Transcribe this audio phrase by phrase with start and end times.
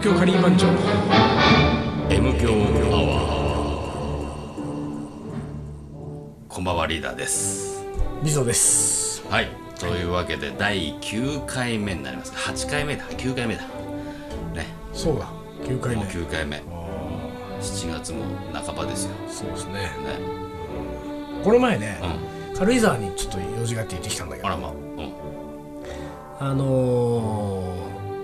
[0.00, 0.66] 東京カリー番長。
[2.08, 2.54] M 強ア
[3.02, 7.84] ワーこんばんはリーダーです。
[8.22, 9.22] 水野です。
[9.28, 9.50] はい。
[9.78, 12.32] というわけで第9回目になります。
[12.32, 13.04] か8回目だ。
[13.10, 13.64] 9回目だ。
[14.54, 14.68] ね。
[14.94, 15.28] そうだ。
[15.64, 15.96] 9回目。
[15.96, 16.56] もう9回目。
[16.56, 16.60] あ
[17.60, 19.14] 7月も半ばですよ。
[19.28, 19.74] ーそうですね。
[19.74, 19.90] ね。
[21.44, 22.00] この前ね、
[22.54, 24.48] う軽井沢にちょっと用事があって行ってきたんだけど。
[24.48, 24.68] あらま。
[24.68, 25.12] あうん。
[26.38, 27.59] あのー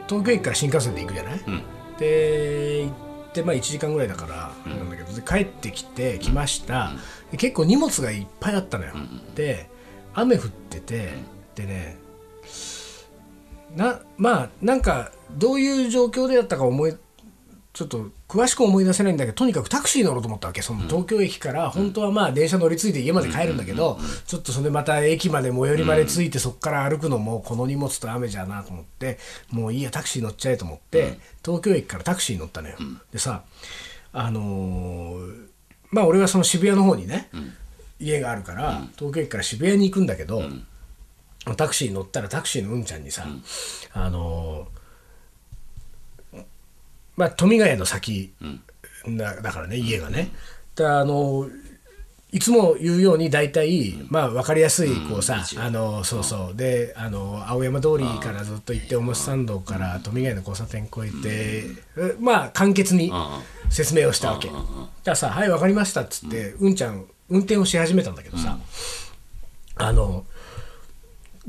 [0.08, 1.62] 東京駅から新幹線で行くじゃない、うん。
[1.98, 6.92] で行ってまあ1時間ぐらいだからなんだけど、で帰ってきて来ました、
[7.30, 8.94] で結構荷物がいっぱいあったのよ、
[9.34, 9.68] で
[10.14, 11.12] 雨降ってて、
[11.54, 11.98] でね
[13.74, 16.96] なまあなんかどういう状況でやったか思い
[17.72, 20.60] ちょっと詳しく思い出せないんだけどとにかくタクシー乗ろうと思ったわけ。
[20.62, 29.18] その東京駅から本当はまあ電車乗り継いで家まで帰るんだけどちょっとそれまた駅まで最寄りまで着いてそこから歩くのもこの荷物と雨じゃなと思って
[29.50, 32.76] もういいやタクシー乗っちゃえと思って東京駅からタクシーに乗ったのよ。
[33.12, 33.44] でさ
[34.12, 35.46] あのー
[35.90, 37.28] まあ俺はその渋谷の方にね
[38.00, 40.42] 家があるから東京駅から渋谷に行くんだけど
[41.56, 43.24] タクシーに乗ったらタクシーのうんちゃんにさ
[43.92, 44.85] あのー
[47.16, 48.32] まあ、富ヶ谷の先
[49.08, 50.30] だ,、だからね家がね。
[50.74, 51.48] だあの
[52.32, 56.56] いつも言うように大体、まあ分かりやすいこうさ、あのそうそう。
[56.56, 63.12] であの青山通りからずっと行って表参道から富ヶ谷の交差点越えて、えまあ簡潔に
[63.70, 64.48] 説明をしたわけ。
[64.48, 64.60] だか
[65.04, 66.74] らさ「はい分かりました」っつって、うん。
[66.74, 68.58] ちゃん運転をし始めたんだけどさ、
[69.76, 70.26] あの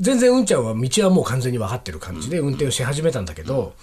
[0.00, 3.74] 全然うんちゃんは道はもう完全に分かってる感じで運転をし始めたんだけど、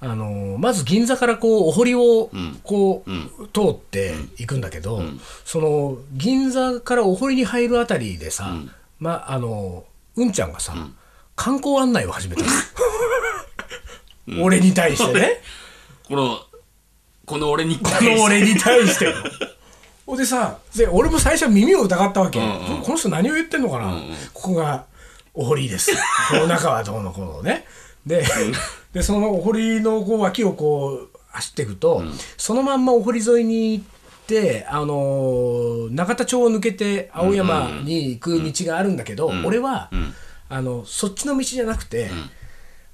[0.00, 2.30] あのまず銀座からこうお堀を
[2.62, 3.10] こう、
[3.52, 5.02] 通っていくんだけど、
[5.44, 8.54] その銀座からお堀に入るあたりでさ、
[9.00, 9.84] まあの
[10.16, 10.74] うんちゃんがさ、
[11.34, 12.48] 観光案内を始めたの、
[14.44, 15.42] 俺に対してね。
[16.06, 16.40] この
[17.26, 19.12] この俺にこの俺に対して。
[20.06, 24.00] ほんでさで俺も最初耳を疑ったわけ、この人何を言ってんのかな、
[24.32, 24.86] ここが
[25.34, 25.92] お堀です。
[26.30, 27.66] この中はどうのこうのね
[28.08, 28.24] で,、
[28.92, 32.02] でそのお堀のこう脇をこう走っていくと、
[32.36, 33.84] そのまんまお堀沿いに行っ
[34.26, 39.90] て、あのー永田町を抜けて青山に行く道があるんだけど、俺は、
[40.48, 42.10] あのそっちの道じゃなくて、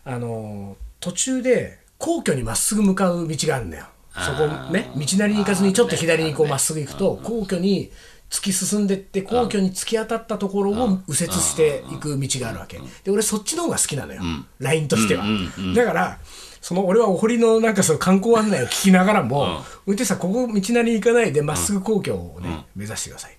[0.05, 3.87] あの途中で皇居にまっすぐ向かう道があるんだよ。
[4.15, 7.91] そこね道なりに行かずにちょっと左にこうまっすぐ行くと皇居に
[8.35, 12.81] 突き進んでって皇居に突き当たったところを右折していく道があるわけ。
[13.05, 14.23] で俺そっちの方が好きなのよ、
[14.59, 15.25] ラインとしては、
[15.73, 16.19] だから
[16.61, 23.37] その俺はお堀のなんかその観光案内を聞きながらも、運転手さんここ道なりに行かないでまっすぐ皇居をね、目指してください、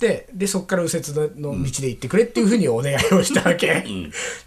[0.00, 1.06] ででそこから右折
[1.38, 3.84] の道で行ってくれっていうふうにお願いをしたわけ、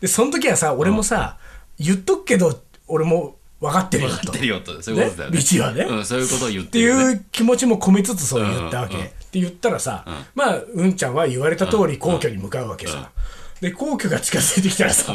[0.01, 1.37] でその時はさ俺もさ、
[1.77, 4.15] 言っとくけど俺も分かってるよと。
[4.15, 4.81] 分かってるよと。
[4.81, 5.37] そういうことだよね。
[5.37, 5.83] ね道はね。
[5.83, 7.13] うん、そういうことを言っっててるよね。
[7.13, 13.11] いう気持ちも込めつつそう言ったわけ、って言ったらさ、まあうんちゃんは言われた通り皇居に向かうわけさ、
[13.59, 15.13] で皇居が近づいてきたらさ、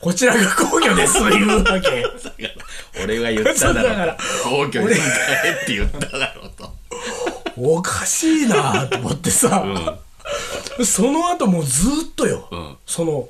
[0.00, 2.04] こちらが皇居ですと言うわけ。
[3.02, 4.96] 俺が言っただろら皇居に向か
[5.44, 6.72] えって言っただろうと。
[7.56, 9.64] おかしいなと思ってさ、
[10.84, 12.76] その後もうずーっとよ、ん。
[12.86, 13.28] その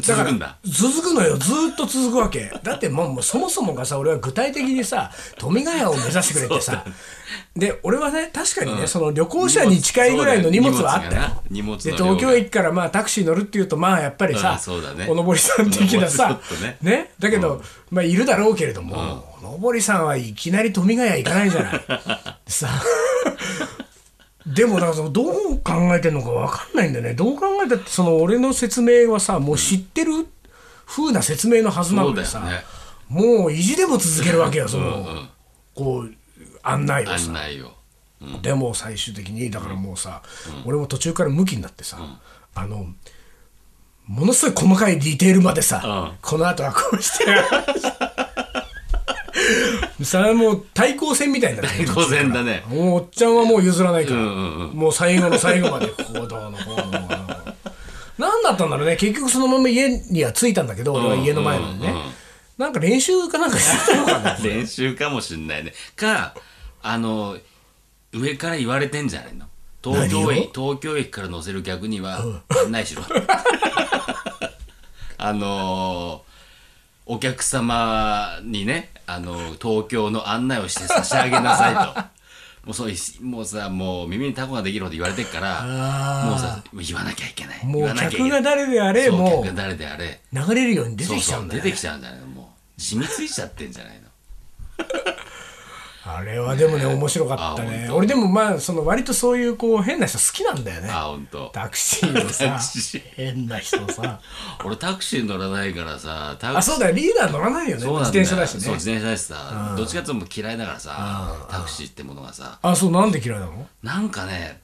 [0.00, 0.56] 続くんだ。
[0.64, 1.36] 続くのよ。
[1.36, 2.52] ずーっと続くわけ。
[2.62, 6.84] だってもうもうそもそもがさ俺は具体的にさ富ヶ谷を目指してくれってさ。
[7.56, 11.42] で俺はね確かにね、その旅行者に近いぐらいの荷物はあったよ。
[11.50, 15.06] 荷物で東京駅からまあタクシー乗るっていうとまあやっぱりさ、うんそうだね。
[15.08, 17.12] おのぼりさん的なさ ちょっとね。
[17.18, 21.72] だけど、まあいるだろうけれども、おのぼりさんはいきなり富ヶ谷行かないじゃない。
[22.46, 22.68] でさ
[24.46, 27.14] でもだからどう考えてんのか分かんないんだよね。
[27.14, 30.26] どう考えたってその俺の説明はさもう知ってる
[30.86, 32.64] 風な説明のはずなのでさ、ね。
[33.08, 35.28] もう意地でも続けるわけよその、
[35.74, 36.14] こう
[36.62, 37.12] 案内をさ。
[37.14, 37.72] 案内を。
[38.40, 40.22] でも最終的にだからもうさ、
[40.64, 41.98] 俺も途中からムキになってさ、
[42.54, 42.86] あの
[44.06, 46.18] ものすごい細かいディテールまでさ、うん。
[46.22, 47.24] この後はこうして
[50.02, 52.64] さあもう対抗戦みたいにな対抗戦だね。
[52.68, 56.52] もうおっちゃんはもう譲らないから、うんうんもう最後の最後までこうどうの。
[56.58, 57.08] こうの
[58.18, 58.96] 何だったんだろうね。
[58.96, 61.94] 結局そのまま家には着いたんだけど俺は家の前までね、
[62.58, 64.34] なんか練習かなんかしてたのかな。
[64.42, 65.74] 練習かもしんないね。
[65.96, 66.34] か
[66.82, 67.36] あの
[68.12, 69.46] 上から言われてんじゃないの？
[69.84, 72.18] 東京何駅東京駅から乗せる逆には
[72.64, 73.02] 案内しろ。
[75.18, 76.26] あのー
[77.08, 82.16] お客様にねあの東京の案内をして差し上げなさいと。
[82.66, 85.62] もうそういもうさもう耳にタコができるほど言われてるから
[86.24, 87.64] もうさ言わなきゃいけない。
[87.64, 90.20] もう客が誰であれそうも客が誰であれ。
[90.32, 94.06] う流れるように出てきちゃそううんだよ出てきちゃうんじゃないのもう染みついちゃってんじゃないの
[96.08, 100.88] あれはでもね面白かったあね俺でもまあその割とそういうこう変な人好きなんだよね。
[100.90, 101.50] あ本当。
[101.50, 104.20] タクシーのタさ変な人さ。
[104.64, 106.94] 俺タクシー乗らないからさタクシーあそうだよ。
[106.94, 107.84] リーダー乗らないよね。
[107.84, 108.60] 自転車だしね。
[108.60, 109.74] そう自転車だしさ。
[109.76, 112.58] どっちかっていうと嫌いだからさタクシーってものがさ。
[112.62, 113.66] あそうなんで嫌いなの？
[113.82, 114.60] なんかね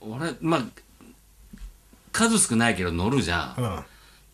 [0.00, 0.62] 俺まあ
[2.12, 3.62] 数少ないけど乗るじゃん。
[3.62, 3.84] うん。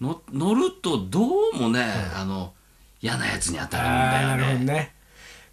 [0.03, 1.21] の乗るとど
[1.55, 1.85] うもね、
[2.17, 2.53] あの
[3.01, 4.95] 嫌なやつに当たるんああなるだよねほどね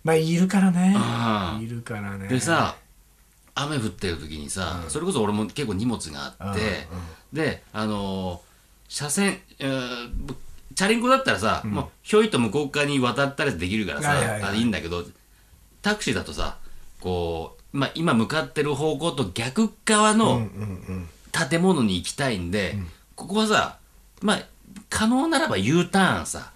[0.09, 0.95] まあいるからね。
[0.95, 2.27] うんいるからね。
[2.27, 2.75] でさ
[3.56, 6.88] 雨降ってる時にさ、それこそ俺も結構荷物があって、
[7.33, 8.50] であのー
[8.88, 10.35] 車線、えー
[10.75, 14.51] チャリンコだったらさ、もうひょいと向こう側に渡ったりできるからさ、はいはいはい。
[14.51, 15.03] あいいんだけど
[15.81, 16.57] タクシーだとさ
[17.01, 20.47] こう、まあ、今向かってる方向と逆側の
[21.50, 22.77] 建物に行きたいんで、
[23.15, 23.77] ここはさ
[24.21, 24.39] まあ
[24.89, 26.51] 可能ならば U ターンさ、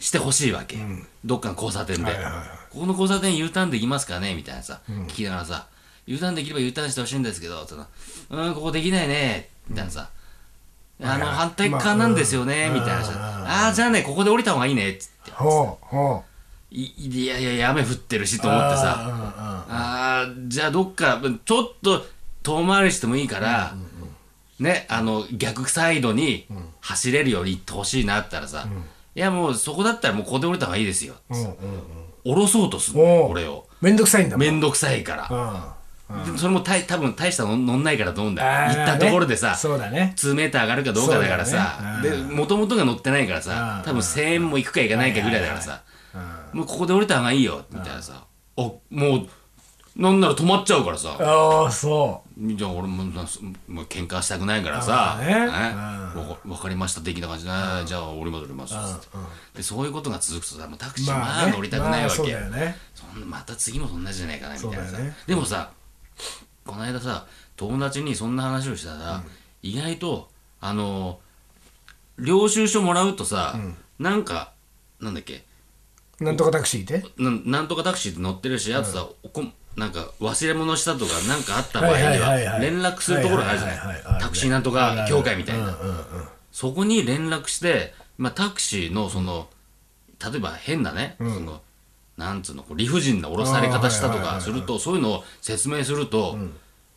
[0.00, 0.78] してほしいわけ、
[1.24, 2.34] どっかの交差点で、はいはいはい。
[2.70, 4.34] ここの交差点 U ターンできますかね？
[4.34, 5.66] みたいなさ、聞きながらさ
[6.06, 7.66] U ターンできれば U ターンしてほしいんですけど
[8.30, 9.48] うんここできないね。
[9.68, 10.08] みたいなさ、
[11.00, 11.30] あのはいはい。
[11.30, 16.74] 反対側なんですよね、みたいなさ、ああーじゃあねここで降りた方がいいねっつってほうほう。
[16.74, 18.96] いいやいや雨降ってるしと思ってさ。
[19.72, 22.04] あーじゃあどっかちょっと
[22.42, 23.74] 遠回りしてもいいから、
[24.60, 26.46] ねあの逆サイドに
[26.80, 28.66] 走れるように行ってほしいなったらさ、
[29.14, 31.54] いやもうそこだったらもうここで降りた方がいいですよ、うんうんうん。
[32.24, 33.66] 降ろそうとする俺を。
[33.80, 34.46] めんどくさいんだもん。
[34.46, 35.76] めんどくさいから、
[36.10, 36.32] うん。
[36.32, 38.76] でそれもたい多分大したの乗んないからと思うんだよ。
[38.76, 40.12] 行ったところでさ、ねそうだね。
[40.16, 45.82] 2メーター上がるかどうかだからさもともとが乗ってないからさ多分1000円も行くか行かないかぐらいだからさ
[46.52, 48.24] もうここで降りた方がいいよみたいなさ
[48.56, 49.28] おもう
[49.96, 51.16] なんなら止まっちゃうからさ。
[51.18, 55.26] ああそじゃあ俺ももう喧嘩したくないからさ、ね。
[55.26, 55.46] ね。
[55.46, 58.74] わかわかりました的な感じで、あーじゃあ俺も乗ります。
[59.54, 61.52] でそういうことが続くとさもうタクうシーまあね。
[61.52, 62.76] 乗りたくないわけ、まあね。
[62.94, 65.14] そんなまた次もそんなじゃないかなみたいなさ、ね。
[65.26, 65.70] でもさ
[66.64, 67.26] この間さ
[67.56, 69.22] 友達にそんな話をしたら、
[69.62, 71.18] 意外とあの
[72.18, 73.56] 領収書もらうとさ、
[73.98, 74.52] なんか
[75.00, 75.44] なんだっけ？
[76.20, 77.04] なんとかタクシーで？
[77.18, 79.44] なんなんとかタクシーって乗ってるしあとさ、おこ
[79.76, 84.20] なんか忘れ物したとかなんかあった場合には連絡するところがあるじゃない。
[84.20, 85.76] タクシーなんとか協会みたいな。
[86.52, 89.48] そこに連絡して、まあ、タクシーのその
[90.22, 91.62] 例えば変なね、その
[92.16, 96.36] なんつうのこう理不尽な降ろされ方したとかするとそういうのを説明すると、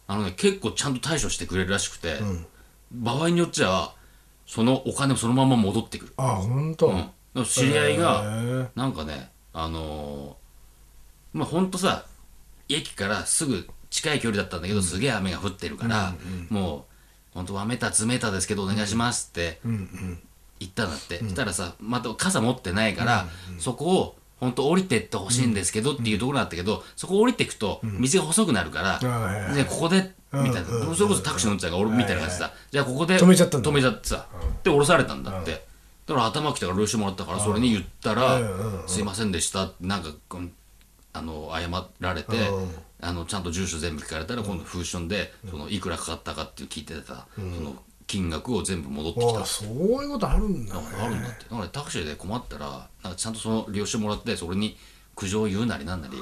[0.08, 2.19] あのね、結構ちゃんと対処してくれるらしくて、
[2.92, 3.94] 場合によっちゃ
[4.46, 6.88] そのお金もそのまま戻ってくる、あ本当？
[6.88, 8.68] うん、の知り合いへがー。
[8.76, 12.06] なんかねあのーまあほんとさ
[12.75, 16.14] 駅からすぐ近い距離だったんだけど、すげえ雨が降ってるから、
[16.50, 16.94] もう
[17.34, 19.60] ほんと1メーター2メーターですけどお願いしますって
[20.60, 23.28] 言ったんだって、したらさまた傘持ってないから、
[23.60, 33.69] そこを本当降りてってほしいんですけどっていうところだったけど、そこ降りていくと道が細くなるから、あはいはいでここでみたいな、それこそタクシー乗っちゃうから俺みたいな感じでさ、じゃあここで止めちゃったんだ。
[33.69, 34.26] 止めちゃってさ、
[34.64, 35.64] で降ろされたんだって、
[36.06, 38.40] だから頭きたから領収もらったからそれに言ったら
[38.88, 40.10] 「すいませんでした」なんか
[41.13, 41.69] あの謝
[42.00, 42.36] られて、
[43.01, 47.75] あのちゃんと住所全部聞かれたら今度封書でそのいくらかかったかって聞いてた、その
[48.07, 49.42] 金額を全部戻ってきた。
[49.42, 49.69] あそう
[50.04, 50.81] いうことあるんだね。
[51.02, 54.78] あるんだってだからタクシーで困ったらなんかちゃんとその領収もらってそれに
[55.16, 56.18] 苦情を言うなりなんなり。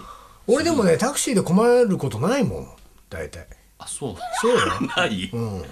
[0.47, 2.67] 俺でもねタクシーで困ることないもん
[3.09, 3.47] 大体。
[3.77, 4.15] あそう。
[4.41, 4.65] そうよ。
[4.95, 5.63] ない、うん。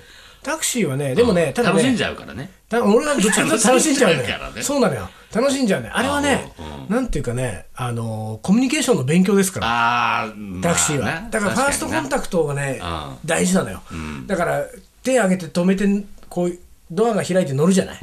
[0.44, 2.51] タクシーはねでもねただ楽しんねじゃうからね。
[2.70, 4.62] た俺はどっちか楽しんじゃうからね。
[4.62, 6.51] そうなのよ楽しんじゃうねあれはね
[6.89, 10.33] うなんていうかねあのコミュニケーションの勉強ですから。
[10.62, 13.17] タクシーは、だからファーストコンタクトがねうん。
[13.25, 13.81] 大事なのよ、
[14.25, 14.65] だから
[15.03, 15.88] 手挙げて止めて
[16.29, 16.57] こう
[16.91, 18.00] ドアが開いて乗るじゃない、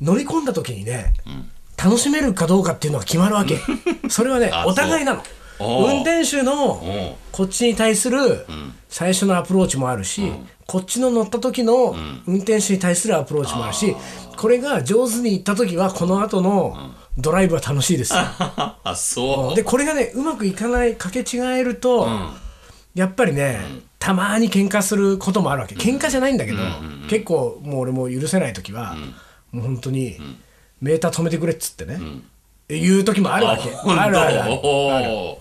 [0.00, 1.12] 乗り込んだ時にね、
[1.76, 3.58] 楽しめるかどうかっていうのが決まるわけ。
[4.08, 5.22] それはね あお互いなの。
[5.60, 8.46] 運転手のこっちに対する
[8.88, 10.32] 最初のアプローチもあるし、
[10.66, 11.94] こっちの乗った時の
[12.26, 13.94] 運転手に対するアプローチもあるし、
[14.36, 16.76] これが上手にいった時はこの後の
[17.18, 18.20] ドライブは楽しいですよ、
[18.84, 19.56] あそう。
[19.56, 22.08] でこれがねうまくいかないかけ違えると、
[22.94, 23.60] やっぱりね、
[23.98, 25.74] たまに喧嘩することもあるわけ。
[25.74, 26.58] 喧嘩じゃないんだけど、
[27.08, 28.96] 結構もう俺も許せない時は、
[29.50, 30.18] もう本当に、
[30.80, 32.00] メーター止めてくれっつってね、
[32.68, 33.70] 言う時もあるわけ。
[33.70, 34.48] あるあるあ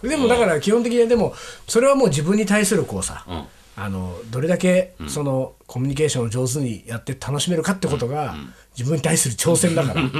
[0.02, 0.10] る。
[0.10, 1.34] でもだから基本的にでも
[1.68, 8.36] それはもう自分に対するこうさ、んあのどれだけそのコミュニケーションを上手にやって楽しめるかってことが
[8.78, 10.02] 自分に対する挑戦だから。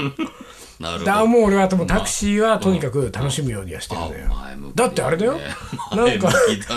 [0.80, 4.30] だからもう俺はもうタクシーはとにかく楽しむようにはしてるんだよ
[4.74, 5.38] だってあれだよ。
[5.92, 6.28] なんか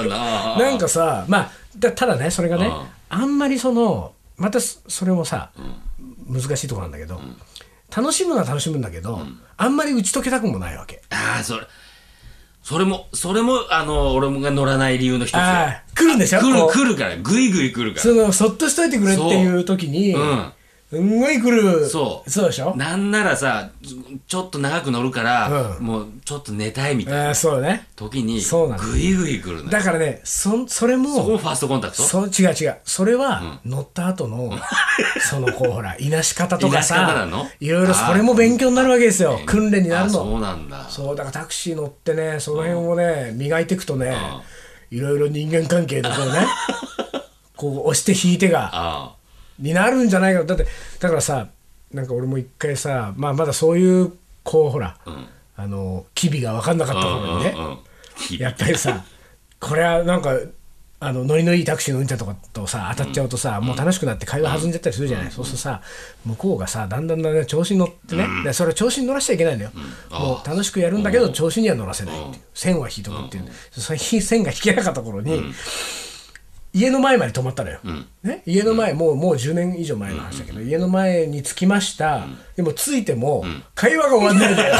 [0.03, 0.57] な。
[0.59, 2.71] なんかさまあだただねそれがね
[3.09, 5.49] あんまりそのまたそそれもさ
[6.29, 7.19] 難しいところなんだけど
[7.95, 9.25] 楽しむのは楽しむんだけど
[9.57, 11.01] あんまり打ち解けたくもないわけ。
[11.09, 11.65] ああそれ
[12.65, 15.39] それもそれもあの俺が乗らない理由の一つよ。
[15.41, 16.39] ああ来るんでしょ？
[16.39, 18.01] 来る来るからぐいぐい来るから。
[18.01, 20.51] そのそっとしといてくれっていう時にうん
[20.87, 21.87] すんごい来る。
[21.89, 22.29] そう。
[22.29, 22.75] そうでしょ？
[22.75, 23.71] なんならさ
[24.27, 25.85] ちょっと長く乗るから、うん。
[25.85, 27.87] もうちょっと寝たいみたいなそうね。
[27.95, 29.69] 時にそうなのぐいぐい来るのよ。
[29.69, 32.03] だからねそそれそこももファーストコンタクト？
[32.03, 32.77] そう違う違う。
[32.83, 34.51] それは乗った後の
[35.27, 37.47] そのこうほらいなし方とかいなし方なさの？
[37.59, 39.39] いろいろそれも勉強になるわけですよ。
[39.47, 40.87] 訓練になるあそのうなんだ。
[40.89, 44.15] そうだからタクシー乗ってねその辺をね磨いていくとね
[44.91, 46.45] いろいろ人間関係の こうね
[47.57, 49.15] こう押して引いてがあ
[49.59, 50.43] になるんじゃないか。
[50.43, 50.65] だって
[50.99, 51.47] だからさ
[51.93, 54.97] なんか俺も一回さ、まあ、まだそういうこうほら、
[55.55, 58.37] あの機微が分かんなかったあ頃にね、うんうんうん。
[58.37, 59.05] やっぱりさ
[59.59, 60.37] これはなんか
[60.99, 65.81] あのノリのいいタクシーの運転とかとさ当たっちゃうとさ、もう楽しくなって会話弾んじゃったりするじゃない、そうするとさ
[66.25, 69.71] 向こうがさだんだんだんだん調子に乗ってね、でそれ調子に乗らしちゃいけないんだよ、
[70.09, 75.43] もう楽しくやるんだけど調子には乗らせないっていう、線は引いとくっていう、その線が引けなかった頃に、
[76.75, 77.79] 家の前まで止まったのよ、
[78.21, 82.27] ね、家の前もうもう10年以上前の話だけど、家の前に着きました、
[82.57, 84.75] でも着いても会話が終わんないんだよ、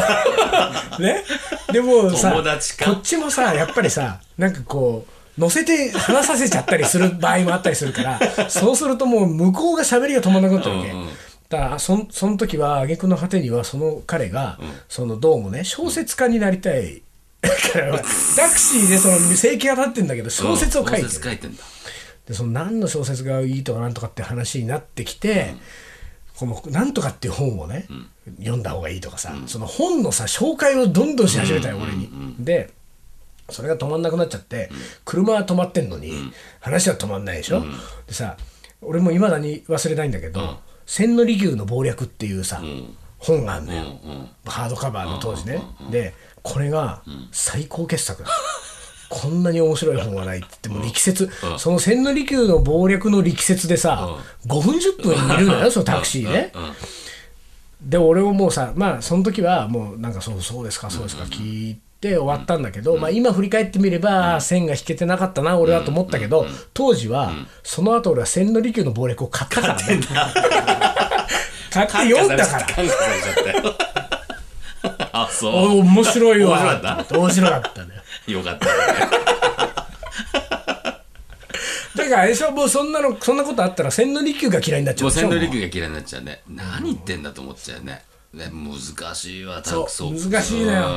[1.00, 1.24] ね、
[1.72, 5.06] でもさこっちもさやっぱりさなんかこ
[5.38, 10.94] う乗せて話させちゃったりする場合もあったりするからそうするともう向こうが喋りが止まらなくなったわけ。
[11.48, 14.60] だからそんその時は挙句の果てにはその彼が、
[14.90, 17.04] そのどうもね小説家になりたい
[17.42, 18.06] だからタク
[18.58, 21.64] シーでその生計が立ってんだけど小説を書いて小る説書いてんだ
[22.28, 25.56] でその何の小説がいいとかなんとかって話になってきて、
[26.38, 27.88] この「なんとか」っていう本をね、
[28.40, 32.10] 読んだ方がいいとかさ、その本のさ紹介をどんどんし始めたよ、俺に。
[32.40, 32.74] で
[33.50, 34.72] それが止まんなくなっちゃって、
[35.06, 37.64] 車は止まってんのに、話は止まんないでしょ、
[38.08, 38.38] でさ
[38.82, 42.62] 俺もいまだに忘れないんだけど「千利休の謀略」っていうさ、
[43.20, 44.00] 本があるのよ、
[44.46, 48.30] ハードカバーの当時ね、でこれが最高傑作だ
[49.10, 56.52] こんなに面白い本はないって言っても力説、その千利休の謀略の力説でさ、5分10分いるのよ そのタクシーね、
[57.82, 67.32] で俺ももうさまあその時はもうなんかそうそうですかそうですか聞いて終わったんだけど、まあ、今振り返ってみれば線が引けてなかったな俺はと思ったけど、当時は
[67.64, 70.00] その後俺は千利休の謀略を買ったからね。
[71.72, 72.68] 買って読んだから
[75.12, 75.54] あそう。
[75.54, 76.60] お面白いわ。
[76.60, 77.90] 面白かっ面白かったね
[78.28, 78.66] よかった。
[78.70, 78.72] ね
[81.96, 82.52] だからあれでしょ？
[82.52, 85.30] もうそんなのそんなことあったら千利休が嫌いになっちゃもううでしょ？
[85.30, 86.42] 千利休が嫌いになっちゃうね。
[86.48, 88.04] 何言ってんだと思っちゃうね。
[88.34, 90.88] ね難しいわタクそうソ難しいのよ。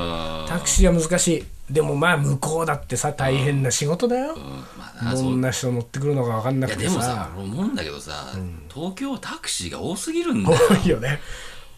[0.42, 0.49] うん。
[0.49, 1.44] タクシーは難しい。
[1.73, 4.37] でもまあ向こうだってさ大変な仕事だよ、
[4.76, 8.32] まあなどんな人乗ってくるのか分かんないくてやでもさ思うんだけどさ、
[8.75, 10.58] 東京はタクシーが多すぎるんだよ。
[10.70, 11.20] 多いよね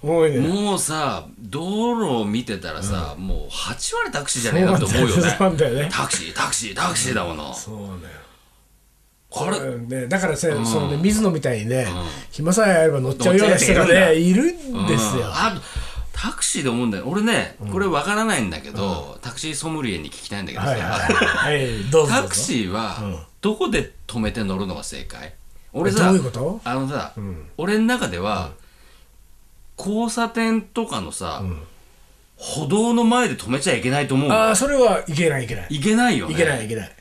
[0.02, 0.38] 多いね。
[0.38, 5.82] もうさ道路を見てたらさ、もう8割タクシーじゃねえかと思うよね。
[5.82, 5.88] ね。
[5.92, 7.98] タクシータクシータクシーだもの、そうだよ。
[9.28, 9.58] これ？
[9.58, 11.86] うんね、だからさ、そのね、水野みたいにね、
[12.32, 15.26] 暇さえあれば乗っちゃうような人がね、いるんですよ。
[15.26, 15.62] あと
[16.12, 17.04] タクシーで思うんだよ。
[17.06, 21.68] 俺ね、これわからないんだけど、タクシーソムリエに聞きたいんだけどさ、はいはいはい。
[22.08, 25.34] タクシーはどこで止めて乗るのが正解？
[25.72, 26.12] 俺さ
[26.64, 27.12] あのさ、
[27.56, 28.50] 俺の中では、
[29.86, 31.42] 交差点とかのさ、
[32.36, 35.66] 歩道の前で止めちゃいけないと思うああ、それはいけないいけない。
[35.70, 36.92] いけないよねいけないいけない。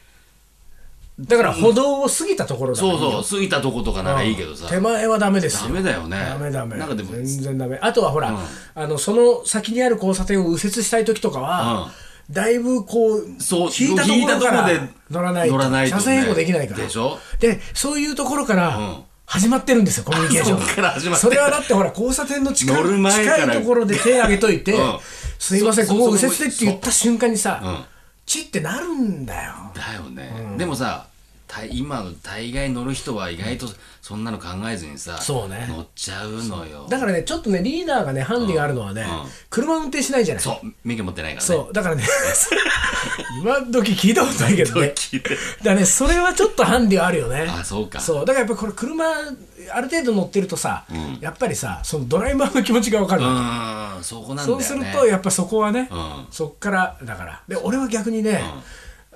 [1.19, 5.67] だから歩道を過ぎたところだからそいうそう過ぎたとことかならいいけどさ、手前はダメですよ。
[5.67, 6.77] ダメだよねダメダメ。
[6.77, 7.77] なんかでも全然ダメ。
[7.81, 8.39] あとはほら、
[8.75, 11.91] あの、その先にある交差点を右折したい時とかは、
[12.31, 14.69] だいぶこう、そう引いたところから
[15.09, 15.55] 乗らないと。
[15.55, 16.83] 乗らないとね車線変更できないから。
[16.83, 17.17] でしょ？
[17.39, 20.59] で、そういうところから、ん始まってるんですよ、コミュニケーション。
[20.65, 24.99] そっから始まってそれはだってほら、交差点の近い乗る前から近いところで手挙げといて、 うん。
[25.37, 27.67] すいません、そここそ右折でって言った瞬間にさ、う。
[27.67, 27.85] ん。
[28.25, 29.53] チってなるんだよ。
[29.75, 31.09] だよね、でもさた
[31.71, 33.67] 今の大概乗る人は意外と
[34.01, 35.65] そんなの考えずにさ、そうね。
[35.67, 36.87] 乗っちゃうのよ。
[36.89, 39.29] だからね、ちょっとね、リーダーがね、ハンディがあるのはね、うん。
[39.49, 40.43] 車運転しないじゃない。
[40.43, 41.47] そう免許持ってないからね。
[41.47, 42.03] そう、だからね、
[43.41, 44.93] 今時聞いたことないけどね。
[44.95, 45.29] 聞いて。
[45.29, 47.47] だからね、それはちょっとハンディはあるよね。
[47.49, 47.99] あそうか。
[47.99, 49.05] そう、だからやっぱりこれ車、
[49.71, 50.85] ある程度乗ってるとさ、
[51.19, 53.21] やっぱりさ、そのドライバーの気持ちがわかる。
[53.23, 54.63] うわけーんそこなんだよね。
[54.63, 56.27] そうすると、やっぱそこはね、うん。
[56.31, 57.41] そっから、だから。
[57.47, 58.43] で、俺は逆にね、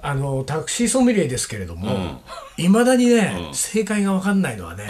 [0.04, 2.22] あの、タクシーソムリエですけれども、
[2.58, 4.88] いまだにね、正解がわかんないのはね、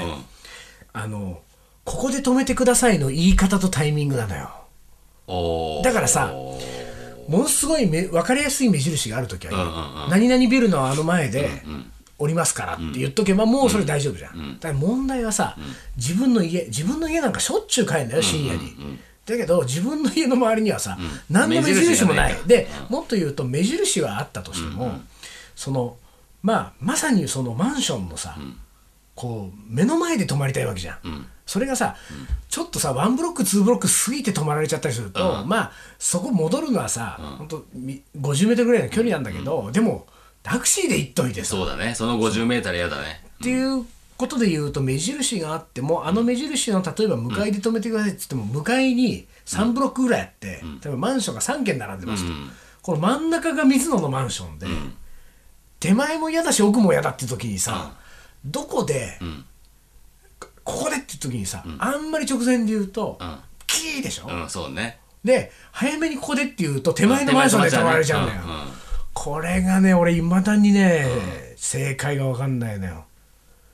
[0.91, 1.39] あの、
[1.85, 4.49] ここで止めてくださいの言い方とタイミングなのよ。
[5.83, 6.33] だからさ
[7.29, 10.09] ものすごいめ分かりやすい目印があるときはうんうんうん。
[10.09, 11.63] 何々ビルのあの前で
[12.17, 15.57] 降りますからって言っとけばもうそれ大丈夫じゃん、だから問題はさ、
[15.95, 20.97] 自分の家自分の家なんかしょっちゅう帰るんだよ深夜に、だけど自分の家の周りにはさ、
[21.29, 22.47] 何の目印もない目印がない。
[22.47, 24.99] で、もっと言うと目印はあったとしても、
[25.55, 25.97] その
[26.41, 28.37] まあまさにそのマンションのさ、
[29.15, 31.95] こう目の前で停まりたいわけじゃん、それがさ、
[32.49, 40.07] ちょっとさワンブロックツーブロック過ぎて停まられちゃったりすると、まあそこ戻るのはさ、ほんとみ50メートルぐらいの距離なんだけど、でも
[40.43, 41.51] タクシーで行っといてさ。
[41.51, 41.95] そうだね。
[41.95, 43.23] その50メーター嫌だね。
[43.39, 43.85] っていう
[44.17, 52.31] ことで言うと目印があってもあの目印の例えば向かいで止めてくださいって言っても向かいに3ブロックぐらいあって、例えばマンションが3軒並んでますと、
[52.81, 54.67] この真ん中が水野のマンションで、
[55.79, 57.95] 手前も嫌だし奥も嫌だって時にさ、
[58.45, 59.19] どこで、
[60.63, 63.39] ここでって時にさ、あんまり直前で言うと、ん。
[63.67, 64.99] キーでしょ、うんそうね。
[65.23, 68.41] で早めにここでって言うと手前のマンションで止まられちゃうんだよ、
[69.13, 71.05] これがね俺いまだにね、
[71.55, 73.05] 正解が分かんないのよ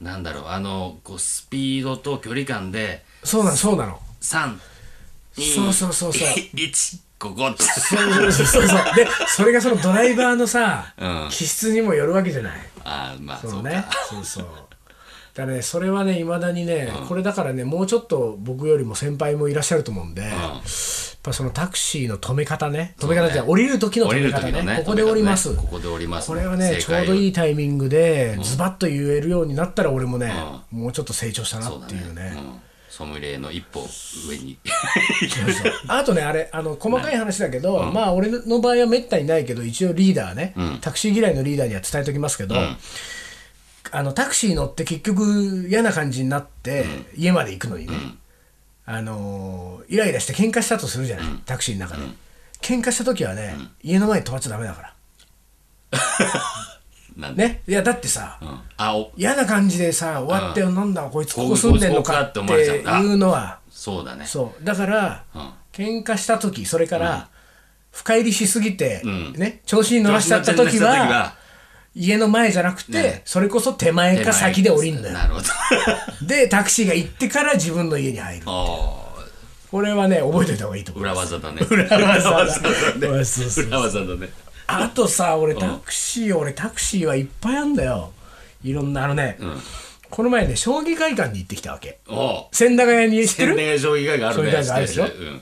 [0.01, 3.99] なんだろうあのこうスピードと距離感でそうなのそうなの。
[4.21, 4.57] 3
[5.35, 6.29] そうそうそうそう。
[6.55, 8.95] 1ここってそうそうそうそう。
[8.95, 11.27] でそれがそのドライバーのさ、うん。
[11.29, 12.59] 気質にもよるわけじゃない。
[12.83, 13.69] ああまあそそううか。
[13.69, 14.45] ねそうそう
[15.33, 20.31] だねそれはねいまだにね、これだからねもうちょっと僕よりも先輩もいらっしゃると思うんで、やっ
[21.23, 30.33] ぱそのタクシーの止め方ね止め方って、降りる時の止め方ねここで降ります、ここで降りますこれはねちょうどいいタイミングでズバッと言えるようになったら俺もね、
[30.71, 32.33] もうちょっと成長したなっていうね。
[32.35, 32.59] うん。
[32.89, 33.87] ソムリエの一歩
[34.27, 34.57] 上に。
[35.87, 42.55] あとねあれあの細かい話だけど、まあ俺の場合はめったにないけど一応リーダーね、タクシー嫌いのリーダーには伝えておきますけど、
[43.91, 47.93] あのタクシー乗って結局嫌な感じになって、家まで行くのにね、
[48.85, 52.03] あのーイライラして喧嘩したとするじゃない、タクシーの中で、
[52.61, 54.93] 喧嘩した時はね、家の前に止まっちゃダメだから。
[57.35, 57.61] ね。
[57.67, 58.39] いやだってさ、
[59.17, 62.43] 嫌な感じでさ終わって、なんだこいつここ住んでんのかってい
[63.05, 64.25] うのはそうだね。
[64.25, 64.63] そう。
[64.63, 65.51] だから、うん。
[65.71, 67.29] 喧嘩した時それから、
[67.91, 69.33] 深入りしすぎて、ん。
[69.33, 71.33] ね調子に乗らしちゃった時は
[71.95, 73.21] 家の前じゃなくて、ね。
[73.25, 75.13] それこそ手前か先で降りんのよ。
[75.13, 75.47] なるほど。
[76.25, 79.05] でタクシーが行ってから自分の家に入るあ
[79.71, 81.61] これはね覚えておいた方がいいとー思う裏技だね。
[81.69, 83.25] 裏技だだね。
[83.25, 84.29] そうそう裏技だね。
[84.67, 88.13] あとさ俺タクシー俺タクシーはいっぱいあんだよ。
[88.63, 89.37] いろんなあのね、
[90.09, 91.99] この前ね将棋会館に行ってきたわけ。
[92.07, 92.45] おう。
[92.51, 93.55] 千駄ヶ谷に知ってる？
[93.55, 94.51] 天然将棋会があるね。
[94.51, 95.03] 将棋会館あるでしょ？
[95.05, 95.41] うん。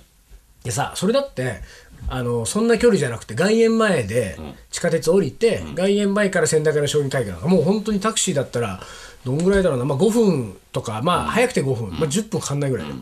[0.64, 1.62] でさそれだって
[2.10, 4.38] あのそんな距離じゃなくて外苑前で
[4.72, 8.80] 地下鉄降りて、外苑前から千駄ヶ谷将棋会館がもう本当にタクシーだったら
[9.26, 12.96] どんぐらいだろうな、まあ、5分とかまあ早くて5分、まあ、10分かかんないぐらいの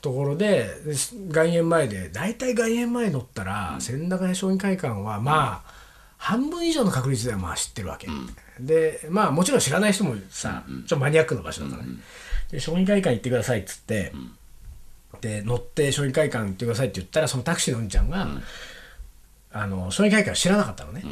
[0.00, 0.94] ところでで
[1.28, 5.74] 外苑前で大体外苑前乗ったら千駄ヶ谷将棋会館はまあ
[6.16, 8.08] 半分以上の確率ではまあ知ってるわけ、
[8.58, 11.90] でまあもちろん知らない人もさ、ちょっとマニアックな場所だからね、
[12.50, 14.12] で将棋会館行ってくださいっつって、
[15.20, 18.28] で乗って将棋会館行ってくださいって言ったらそのタクシーのうんちゃんが、
[19.50, 21.02] あの将棋会館を知らなかったのね、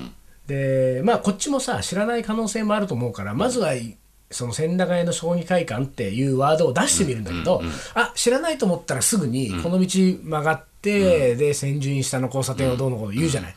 [0.46, 3.96] でまあこっちもさ知らない可能性もあると思うからまずはい
[4.30, 7.62] その千駄ヶ谷の将棋会館っていうワードを出してみるんだけど、
[7.94, 13.54] あ知らないと思ったらすぐにこの道曲がって、で千住院下の交差点をどうのこうの言うじゃない、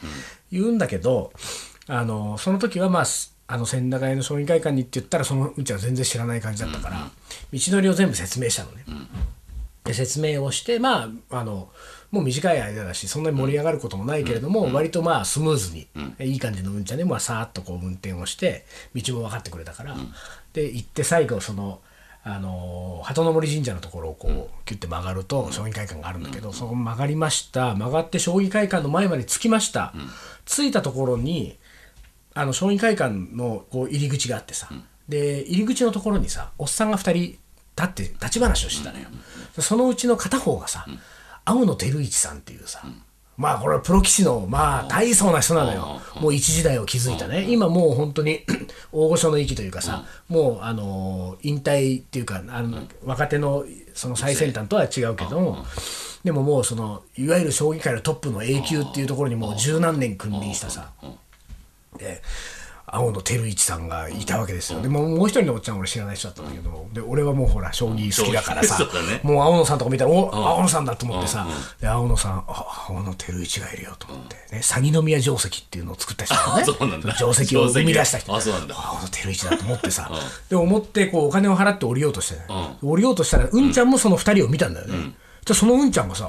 [0.52, 1.34] 言うんだけど
[1.88, 3.04] あのその時はま
[3.48, 7.10] あの千駄ヶ谷の将棋会館にって言ったらそのうんちゃんは全然知らない感じだったから、
[7.52, 8.86] 道のりを全部説明したのね。
[9.84, 11.70] で説明をしてまああの
[12.12, 15.88] もう短い間だしそんなに盛り上がることもないけれども、割とまあスムーズに、
[16.20, 18.66] いい感じのうんちゃんで、まあ、さーっとこう運転をして
[18.96, 19.96] 道も分かってくれたから、
[20.54, 21.82] で行って最後その。
[22.22, 27.74] あの鳩の森神社のところをこう、キュッて曲がると将棋会館があるんだけど、そこ曲がりました。
[27.76, 29.94] 曲がって将棋会館の前まで着きました、
[30.46, 31.58] 着いたところに
[32.34, 34.70] あの将棋会館のこう入り口があってさ、
[35.08, 37.40] で入り口のところにさおっさんが2人
[37.82, 39.08] 立って立ち話をしてたのよ、
[39.60, 40.86] そのうちの片方がさ、
[41.46, 42.82] 青野照一さんっていうさ、
[43.38, 48.42] まあこれはプロ棋士のまあ大層な人なのよ、もう一時代を築いたね、今もう本当に
[48.92, 53.64] 大御所の域というかさ、もうあのー引退っていうかあの、若手の
[53.94, 55.66] その最先端とは違うけども、
[56.24, 60.92] でももうそのいわゆる将棋界のトップの A 級っていうところにもう十何年君臨したさ、
[61.98, 62.22] で
[62.92, 68.78] 青野照一さんがいたわけですよ、でもうもう一人のおっちゃん俺知らない人だったんだけど、で俺はもうほら将棋好きだからさ、
[69.24, 71.48] もう青野さんとか見たらお青野さんだと思ってさ、
[71.80, 76.66] で青野さんあ青野照一がいるよと思って、ね、鷺宮定石っていうのを作った人だね。
[77.18, 78.36] 定石を生み出した人。
[78.36, 78.76] あそうなんだ。
[78.76, 80.12] 青野照一だと思ってさ、
[80.50, 82.42] で思ってこうお金を払って降りようとして、ね。
[82.82, 83.72] 降りようとしたらうん。
[83.72, 85.14] ちゃんもその二人を見たんだよね、
[85.46, 86.28] じゃそのうんちゃんがさ、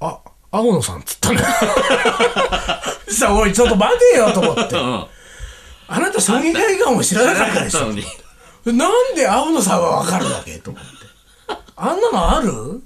[0.00, 0.18] あ
[0.50, 1.48] 青野さんっつったんだよ。
[3.10, 5.06] さあおいちょっと待てよと思って、うん
[5.88, 7.86] あなた将棋会館を知らなかったでしょ
[8.72, 10.88] なんで青野さんはわかるわけと思って。
[11.76, 12.82] あんなのある？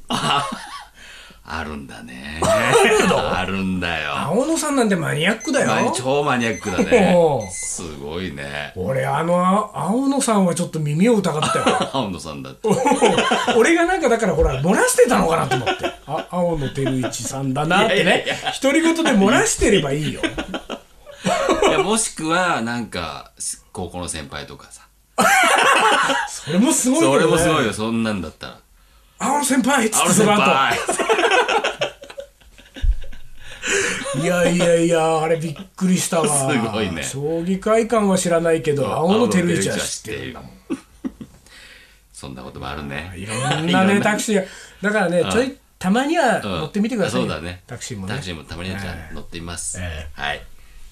[1.44, 2.40] あるんだね。
[2.42, 4.16] あるんだよ。
[4.16, 7.48] 青野さんなんてマニアックだまあよ超マニアックだね。
[7.52, 8.72] すごいね。
[8.76, 11.64] 俺あの青野さんはちょっと耳を疑ったよ。
[11.92, 12.68] 青野さんだって。
[13.56, 15.92] 俺がなんかだからほら漏らしてたのかなと思って。
[16.06, 18.24] あ青野照一さんだなってね。
[18.62, 20.20] 独り言で漏らしてればいいよ
[21.68, 23.32] いやもしくはなんか
[23.72, 24.86] 高校の先輩とかさ。
[26.28, 28.58] それもすごいけど、ね、それもすごいよそんなんだったら。
[29.18, 30.78] 青野先輩っつってその後輩。
[34.20, 36.28] いやいやいやあれびっくりしたわ。
[36.28, 37.02] すごいね。
[37.02, 40.50] 将棋会館は知らないけど青野照一は知ってるんだもん。
[42.12, 43.12] そんなこともあるね。
[43.16, 44.42] いろんなねタクシーが。
[44.82, 47.62] だからねちょいたまには乗ってみてくださいよ、うんそうだね。
[47.66, 48.12] タクシーもね。
[48.12, 50.08] タクシーもたまにはじゃあ乗ってみます、え。
[50.12, 50.40] はい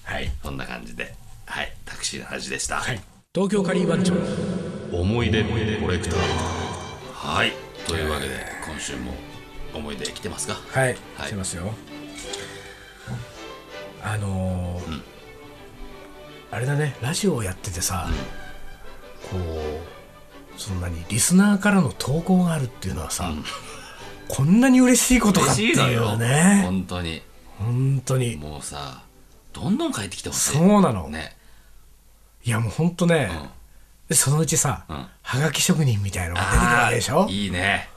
[0.03, 1.13] はい、そんな感じで。
[1.45, 3.01] はいタクシーの話でした、はい、
[3.33, 4.13] 東京カリー番長。
[4.91, 5.55] 思い出コ
[5.87, 6.19] レクター。
[7.13, 7.51] はい
[7.87, 8.35] というわけで
[8.65, 9.13] 今週も
[9.73, 10.53] 思い出来てますか？
[10.53, 11.29] はい、はい。
[11.29, 11.73] しますよ。
[14.03, 15.01] あのー
[16.53, 18.09] あれだねラジオをやっててさ、
[19.29, 23.31] こうそんなにリスナーからの投稿があるっていうのはさ、
[24.27, 26.17] こんなに嬉しいことかって嬉しいうよ。
[26.17, 27.21] ね本当に。
[27.57, 28.35] 本当に。
[28.35, 29.03] もうさ
[29.53, 31.35] どんどん帰ってきてほしいそうなの、ね。
[32.43, 33.29] いやもう本当ね、
[34.09, 35.09] でそのうちさ、ん。
[35.21, 37.27] はがき職人みたいのが出てくるわけでしょ？
[37.29, 37.89] いいね。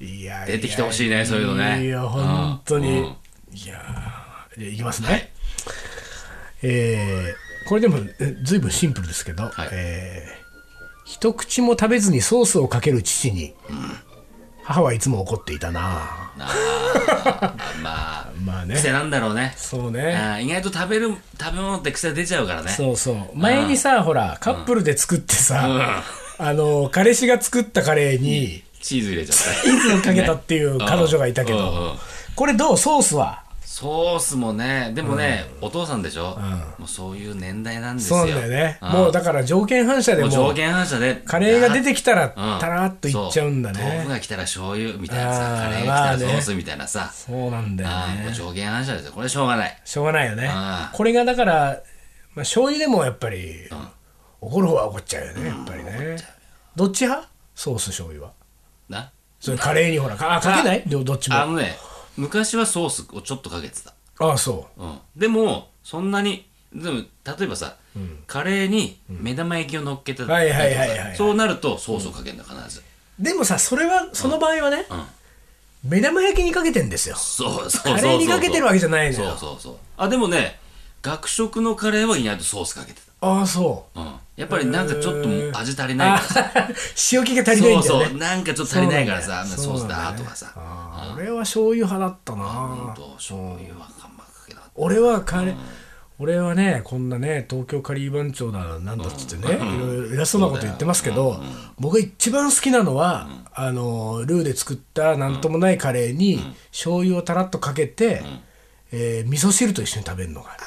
[0.00, 1.84] いや出てきてほしいねそういうのね。
[1.84, 2.96] いや本当に、うん。
[2.96, 3.16] うん
[3.54, 5.30] いやーじゃあいきますね、
[6.62, 9.68] えーこれでもえずいぶんシンプルですけど、はい。
[9.72, 10.42] えー
[11.04, 13.54] 一口も食べずにソースをかける父に、
[14.62, 18.74] 母はいつも怒っていたなあーまあ まあね。
[18.74, 19.54] 癖なんだろうね。
[19.56, 20.14] そうね。
[20.16, 22.70] あー意外と食べる食べ物って癖出ちゃうからね。
[22.70, 23.16] そうそう。
[23.34, 26.02] 前にさほらカップルで作ってさ、
[26.38, 29.62] あの彼氏が作ったカレーにチーズ入れちゃった。
[29.62, 31.64] チーズをかけたっていう彼女がいたけど、うん。
[31.64, 31.98] うん。
[32.34, 32.78] これどう？
[32.78, 33.41] ソースは？
[33.82, 34.92] ソースもね。
[34.94, 36.38] でもね、お父さんでしょ、
[36.78, 38.20] もうそういう年代なんですよ。
[38.20, 38.86] そうなんだよね、ん。
[38.86, 42.60] もうだから条件反射でも条件反射でカレーが出てきたらうん。
[42.60, 43.82] たらっといっちゃうんだそう。
[43.82, 49.12] 豆腐ねが来たら醤油みたいなさカレーが来たらソースみたいなさ、そうなんだよあーもうね条件反射ですよ。
[49.12, 49.82] これしょうがない。
[49.84, 50.50] しょうがないよね。
[50.92, 51.82] これがだから、
[52.34, 53.68] まあ、醤油でもやっぱり、
[54.40, 56.16] 怒る方は怒っちゃうよねやっぱりね、
[56.76, 57.28] どっち派？
[57.54, 58.32] ソース醤油は。
[58.88, 59.10] な？
[59.40, 60.82] それカレーにほらかあかけない？
[60.86, 61.36] どどっちも。
[61.36, 61.76] あのね
[62.16, 64.84] 昔はソースをちょっとかけてた、ああそう。
[64.84, 67.76] ん、でもそんなにでも例えばさ、
[68.26, 72.80] カレーに目玉焼きを乗っけてたはいはいはいはいそうなるとソースをかけるんだ必ず、
[73.20, 74.84] うでもさそれはその場合はね、ん。
[75.84, 77.16] 目玉焼きにかけてんですよ。
[77.16, 79.30] そうそうそうそうカレーにかけてるわけじゃないのよ。
[79.30, 79.76] そうそうそう。
[79.96, 80.58] あでもね
[81.02, 86.52] 学食のカレーは意外とソースかけてああそた、うん、やっぱりなんかちょっと味足りないからさ。
[86.54, 86.68] あ
[87.12, 88.04] 塩気が足りないんだよね。
[88.04, 88.18] そうそう。
[88.18, 89.44] なんかちょっと足りないからさ。
[89.46, 90.52] ソースだとかさ。
[90.56, 92.44] あー俺は醤油派だったな。
[92.44, 95.56] ほんと醤油はあんまかけなかっ俺はカレー、
[96.18, 101.40] 俺はねこんなね東京カリー番長だなんだっつってね、いろいろ偉そうなこと言ってますけど、
[101.78, 108.22] 僕が一番好きなのは、あのルーで作ったなんともないカレーに、醤油をたらっとかけて、
[108.92, 110.64] えー味噌汁と一緒に食べるのがた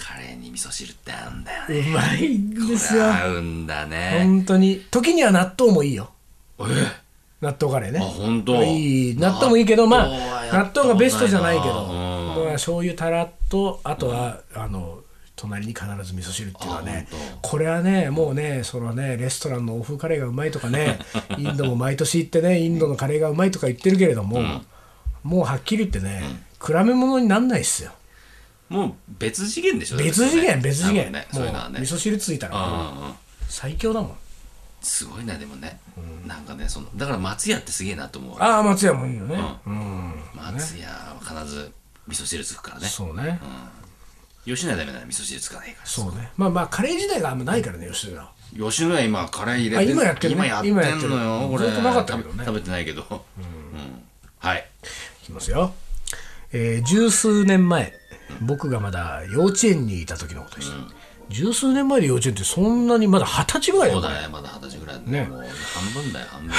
[0.00, 1.90] カレーに味噌汁って合うんだよね。
[1.90, 3.12] うまいんですよ。
[3.12, 4.20] 合うんだね。
[4.22, 4.84] 本当に。
[4.90, 6.10] 時には納豆もいいよ。
[6.60, 6.64] え？
[7.40, 8.00] 納豆カレーね。
[8.00, 8.62] あ本当？
[8.64, 9.16] いい。
[9.16, 10.08] 納豆もいいけどまあ
[10.52, 12.10] 納豆がベストじゃないけど、うん。
[12.44, 15.00] まあ、醤油たらっとあとは、あの
[15.36, 17.08] 隣に必ず味噌汁っていうのはね
[17.40, 20.98] これはねもうねそのねレストランの欧風カレーがうまいとかね
[21.38, 24.60] インドも毎年行ってねインドのカレーがうまいとか言ってるけれども、
[25.22, 26.22] もうはっきり言ってね、
[26.62, 27.92] 比べ物になんないっすよ
[28.70, 29.98] もう別次元でしょ。
[29.98, 31.80] 別次元別次元、ねもそういうのはね。
[31.80, 33.14] 味噌汁ついたら、うんうんうん。
[33.48, 34.16] 最強だもん。
[34.80, 35.78] すごいなでもね、
[36.26, 39.38] なんかねそのだから松屋ってすげえなと思うああ松屋もいいよね。
[39.66, 41.70] うん、松屋は必ず
[42.06, 42.86] 味噌汁つくからね。
[42.86, 43.38] そうね、
[44.46, 45.86] 吉野家ダメなら味噌汁つかないから。
[45.86, 46.30] そうね。
[46.36, 50.36] まあまあカレー時代があんまないからね吉野家吉野家今カレー入れてあ今やってるね。
[50.36, 51.66] 今やってんのよこれ。
[51.66, 52.44] ずっとなかったけどね。
[52.46, 53.18] 食べてないけど、うん。
[54.38, 54.66] はい。
[55.22, 55.74] いきますよ、
[56.52, 57.99] えー十数年前
[58.40, 60.72] 僕がまだ幼稚園にいた時のことです、
[61.28, 63.94] 十数年前で幼稚園ってそんなにまだ二十歳ぐらいだ。
[63.94, 64.28] そうよだね。
[64.28, 66.54] まだ二十歳ぐらいだねねもう半分だよ半分。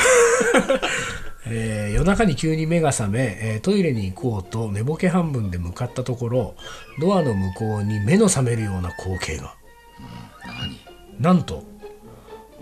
[1.47, 6.55] えー夜中に急に目が覚め、えートイレに行こうと寝ぼけ半分で向かったところ
[6.99, 9.53] ドアの向こうに目の覚めるような光景が。
[10.45, 10.79] 何？
[11.19, 11.63] なんと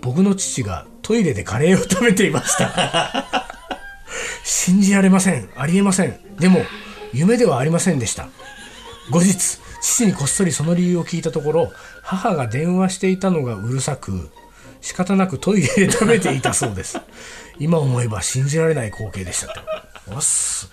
[0.00, 3.46] 僕の父がトイレでカレーを食べていました。
[4.44, 5.48] 信じられません。
[5.56, 6.18] ありえません。
[6.38, 6.64] でも
[7.12, 8.28] 夢ではありませんでした
[9.10, 14.30] 後日父にこっそりその理由を聞いたところ母が電話していたのがうるさく
[14.80, 16.98] 仕方なくトイレで食べていたそうです。
[17.58, 19.60] 今思えば信じられない光景でしたと。
[20.14, 20.70] おっす。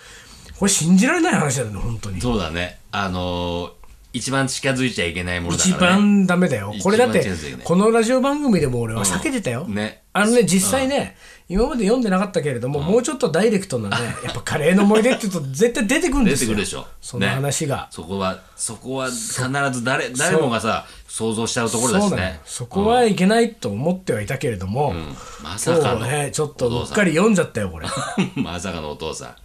[0.57, 2.21] これ信じられない話だよね本当に。
[2.21, 2.79] そうだね。
[2.91, 3.73] あの、
[4.13, 5.97] 一番近づいちゃいけないものだ一からね。
[5.97, 6.73] 番ダメだよ。
[6.81, 7.25] これだって
[7.63, 10.03] このラジオ番組でも俺は避けてたよ、ね。
[10.13, 11.15] あのね実際ね、
[11.49, 16.49] 今まで読んでなかったけれども、もうちょっとダイレクトなね やっぱカレーの思い出って言うと絶対出てくるんですよ。
[16.49, 16.87] 出てくるでしょ。
[17.01, 19.41] その話が、そこはそこは必
[19.71, 22.39] ず誰誰もがさ想像しちゃうところだしね。
[22.45, 24.95] そこはいけないと思ってはいたけれども、
[25.43, 27.87] まさかのねちょっとうっかり読んじゃったよこれ。
[28.41, 29.35] まさかのお父さん。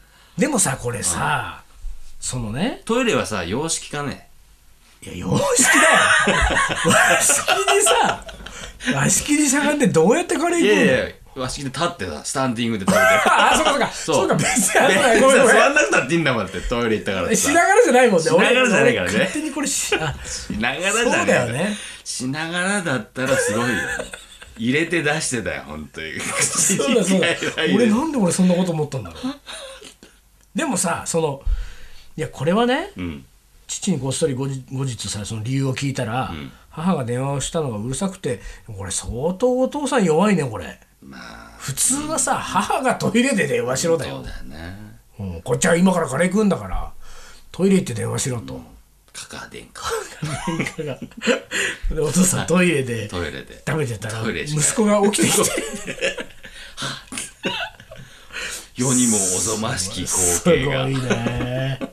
[0.40, 1.62] でもさこれさ、
[2.20, 2.80] そのね。
[2.84, 4.28] トイレはさ洋式かね
[5.02, 6.38] いや洋式だよ。
[6.86, 8.24] 和式にさ
[8.94, 13.00] 和式にしゃがんでどうやってカレーい行くのやいや和式で立ってさスタンディングで食べて。
[13.00, 13.92] ああそうかそうか。
[13.92, 14.28] そう。
[14.28, 15.56] か別にあでそうだごめんごめん。
[15.56, 18.22] 座んなくたっていいんだもんだってトイレ行ったからしながらじゃないもんね。
[18.22, 19.14] しながらじゃないからね。
[19.16, 21.00] 俺勝手にこれし、あ、しながらじゃね。
[21.00, 21.76] えそうだよね。
[22.04, 23.74] しながらだったらすごいよ。
[24.58, 26.20] 入れて出してたよ本当に。
[26.20, 27.26] そうだそうだ。
[27.74, 29.22] 俺なんで俺そんなこと思ったんだろう。
[30.54, 31.42] でもさ、その、
[32.16, 33.24] いや、これはね、うん
[33.72, 36.32] 父にごっそり後日後日さ、その理由を聞いたら、
[36.68, 40.78] 母が電話をしたのがうるさくて、これ相当お父さん弱いね、これ。
[41.00, 41.52] まあ。
[41.58, 44.16] 普通はさ、母がトイレで電話しろだよ。
[44.16, 44.24] そう。
[44.24, 44.76] だよね。
[45.18, 46.92] うんこっちは今からカレー食うんだから、
[47.50, 48.60] トイレ行って電話しろと。
[49.12, 49.82] カカ殿下
[51.94, 53.62] でお父さんトイレでトイレで。
[53.66, 55.50] 食べてたら息子が起きてきて。
[58.74, 60.88] 世にもおぞましきすご光景が。
[60.88, 61.91] いね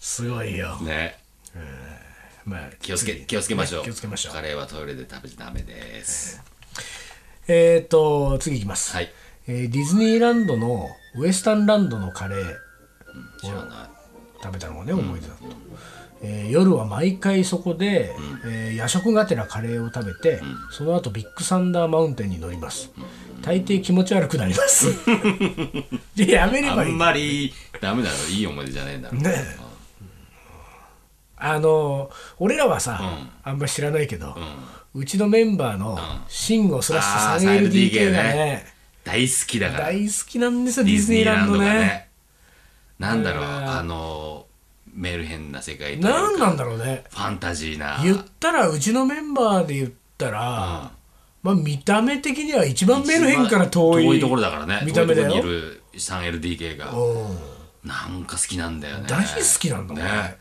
[0.00, 1.18] すごいよ、ね。
[2.46, 3.84] まあ、気をつけ次気をつけましょう。
[3.84, 4.32] 気をつけましょう。
[4.32, 6.42] カレーはトイレで食べちゃダメです。
[7.46, 9.10] えっ、ー、と次いきます、はい。
[9.46, 12.56] えーディズニーランドのウエスタンランドのカレー。
[13.42, 13.88] 知らない。
[14.42, 15.44] 食べたのがね思い出だと、
[16.22, 18.10] えー夜は毎回そこで、
[18.46, 22.90] えー夜食がてらカレーを食べて、その後ビッグサンダーマウンテンに乗ります、
[23.42, 24.86] 大抵気持ち悪くなります。
[26.16, 26.90] でやめればいい。
[26.90, 28.16] あんまりダメだろ。
[28.30, 29.18] いい思い出じゃねえんだろ。
[29.18, 29.69] ね
[31.40, 33.00] あの俺らはさ、
[33.42, 34.36] あんまり知らないけど、
[34.94, 35.98] うちのメンバーの
[36.28, 38.66] シンゴスラッシュ 3LDK が 3LDK ね。
[39.04, 39.84] 大好きだから。
[39.86, 42.08] 大好きなんですよディズニーランドね。
[42.98, 44.46] なんだろうあの
[44.94, 47.04] メルヘンな世界と何なんだろうね。
[47.08, 48.00] ファンタジーな。
[48.02, 50.92] 言ったらうちのメンバーで言ったら、
[51.42, 54.82] まあ見た目的には一番メルヘンから遠い遠いところだからね。
[54.84, 55.30] 見た目だよ。
[55.30, 56.92] 遠いところにいる 3LDK が。
[56.92, 57.32] う
[57.86, 57.88] ん。
[57.88, 59.06] なんか好きなんだよね。
[59.08, 60.04] 大好きなんだもんね。
[60.04, 60.36] ね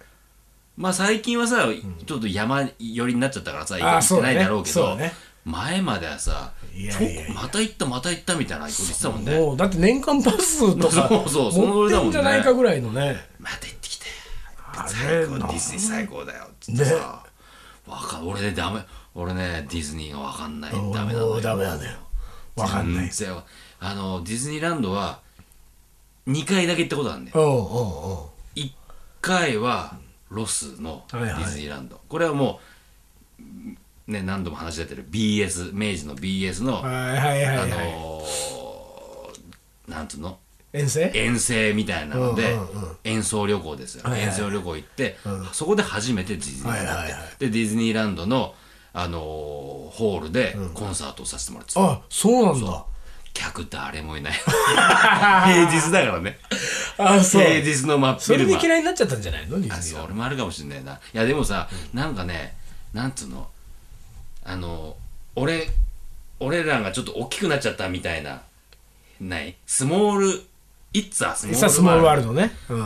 [0.80, 1.68] まあ最近はさ
[2.06, 5.12] ちょっと山寄りになっちゃったからさ行ってないだろうけどね。
[5.44, 7.34] 前まではさいやいやいや。
[7.34, 9.38] また行ったまた行ったみたいなこと言ってたもんね。
[9.38, 12.10] もうだって年間パスとか そうそうそのだもんね。
[12.10, 13.28] んじゃないかぐらいのね。
[13.40, 14.06] また行ってきて。
[14.74, 17.24] あ最高ディズニー最高だよっつってさ。
[17.86, 18.80] わか俺ねダメ
[19.16, 20.72] 俺ねディズニーがわかんない。
[20.72, 21.98] ダメなのよダメなんだよ
[22.56, 23.12] わかんない。
[23.82, 25.20] あのディズニーランドは
[26.28, 27.42] 2回だけ行ったことあるんだよ。
[27.42, 27.58] おうおう
[28.14, 28.60] おう。
[28.60, 28.72] 1
[29.20, 29.98] 回は
[30.30, 31.44] ロスのデはいはい。
[31.44, 32.60] ィズニーランド、これはも
[34.08, 37.70] うね何度も話し出てる BS 明治の BS の、はいはいはいあはい。
[37.70, 40.38] のーなんつうの？
[40.72, 41.12] 遠征？
[41.16, 42.98] 遠征みたいなので、うんうんうん。
[43.04, 44.22] 演奏旅行ですよ、はいはい。
[44.28, 45.18] 演奏旅行行って、
[45.52, 47.22] そこで初めてディズニーランドはいはいはい。
[47.40, 48.54] でディズニーランドの、
[48.94, 52.86] あのーホールでコンサートをさせてもらってた、あそうなんだ
[53.40, 56.38] 客誰もいない 平日だからね。
[56.98, 57.44] あそう。
[57.44, 59.62] 平日の真っそれで嫌いになっちゃったんじゃないの？
[59.62, 60.94] ディあズニーランそれもあるかもしれないな。
[60.94, 62.56] いやでもさ、なんかね
[62.94, 63.48] なんつうの？
[64.44, 64.98] あの
[65.36, 65.70] 俺
[66.40, 68.42] 俺らがちょっと大きくなっちゃったみたいな。
[69.22, 69.56] ない？
[69.66, 70.44] スモール
[70.92, 72.52] イッツァスモドさあスモールワールドドね。
[72.68, 72.78] うん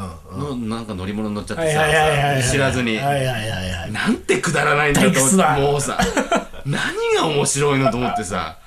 [0.70, 2.44] のなんか乗り物に乗っちゃってはいはいはいはいはい。
[2.44, 2.98] さ知らずに。
[2.98, 5.98] はいはいはいはいなんてくだらないんだと思ってもうさ
[6.66, 6.82] 何
[7.16, 8.58] が面白いのと思ってさ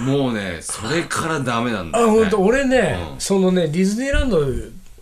[0.00, 3.20] もうねそれからダメなんだよ、ね、あ本当俺ね、うん。
[3.20, 4.44] そのねディズニーランド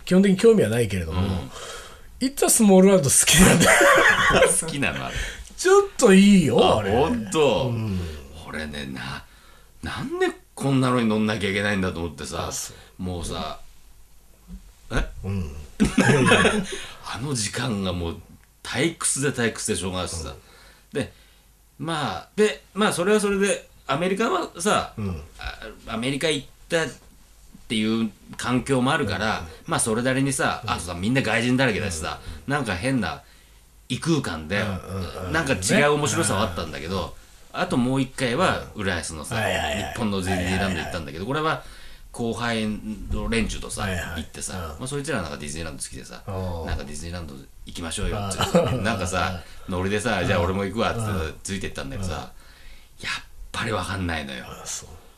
[0.05, 1.21] 基本的に興味はないけれども、
[2.19, 3.71] いったスモールワールド好きなんだよ。
[4.61, 5.15] 好きなのあれ。
[5.55, 6.91] ちょっといいよああれ。
[6.91, 7.71] 本当、
[8.47, 9.23] 俺ねな
[9.83, 12.51] なんでこんなのに乗んなきゃいけないんだと思ってさ
[12.97, 13.59] もうさ
[14.91, 14.95] え、
[17.05, 18.21] あの時間がもう
[18.61, 20.35] 退屈で退屈でしょうがないしさ、
[20.93, 21.11] で
[21.79, 24.93] まあでまあそれはそれでアメリカはさ、
[25.87, 26.87] あアメリカ行ったっ
[27.67, 33.21] ていう環境もあるから、まあそれなりにさ、あとさみんな外人だらけだしさ、なんか変な
[33.89, 34.63] 異空間で、
[35.31, 37.15] なんか違う面白さはあったんだけど、
[37.53, 39.35] あともう一回は浦安のさ、
[39.93, 41.63] 日本のディズニーランド行ったんだけどこれは
[42.13, 42.67] 後輩
[43.11, 43.83] の連中とさ、
[44.17, 46.23] 行ってさ、まあ、そいつらなんかディズニーランド好きでさ
[46.65, 47.33] なんかディズニーランド
[47.65, 52.31] 行きましょうよってなんかさ ノリでさじゃあ俺も行くわって言ってついてったんだけどさ
[53.01, 54.45] やっぱり分かんないのよ。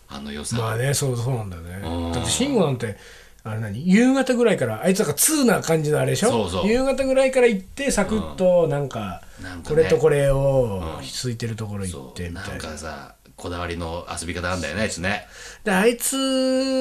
[0.10, 0.58] あの良さ。
[0.58, 1.82] まあねそうそうなんだよね。
[1.84, 2.12] うん。
[2.12, 2.98] だって慎吾なんて
[3.44, 3.86] あれ何？
[3.86, 6.30] 夕方ぐらいからあいつなんか通な感じのあれでしょ？
[6.30, 6.68] そうそう。
[6.68, 9.22] 夕方ぐらいから行ってサクッとなんか,、
[9.68, 12.58] これとこれをついてるところ行ってみたいな。
[12.58, 15.26] かさこだわりの遊び方なんだよねあいつね。
[15.64, 16.16] であいつ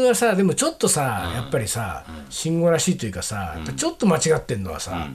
[0.07, 5.09] はさでもちょっとさ、やっぱりさ慎吾らしいというかさ、ちょっと間違ってんのはさ、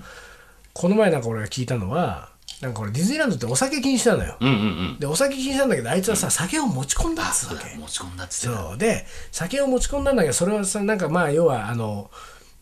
[0.74, 2.30] この前なんか俺が聞いたのは
[2.62, 4.58] なんか俺ディズニーランドってお酒禁止なのよ、うんうんう
[4.94, 5.00] ん。
[5.00, 8.56] でお酒禁止なんだけどあいつはさ、酒を持ち込んだっつうそうわけだ持ち込んだっつって。
[8.56, 8.78] たそう。
[8.78, 12.10] で酒を持ち込んだんだけどそれはさなんかまあ要はあの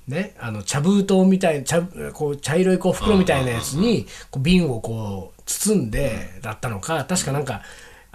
[0.07, 1.81] ねあの茶封筒みたい茶
[2.13, 7.61] こう茶色いこう袋みたいなやつにこう瓶をこう包んでだったのか確かなんか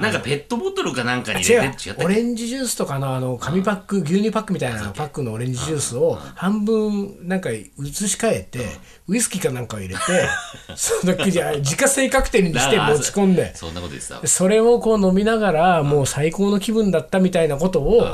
[0.01, 2.05] なんかペットボトルかなんかに入れて違ったっけ？
[2.05, 8.67] オレンジジュースとかのあの紙パック、牛乳パックみたいなパックのオレンジジュースを半分なんか移し替えて、
[9.09, 10.01] ウイスキーかなんかを入れて
[10.77, 14.27] そのじゃ自家製カクテルにして 持ち込んでそんなこと言ってたわ。
[14.27, 18.07] それをこう飲みながらもう最高の気分だったみたいなことを、